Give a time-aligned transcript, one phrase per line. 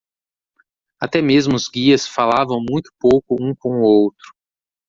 [0.99, 4.33] Até mesmo os guias falavam muito pouco um com o outro.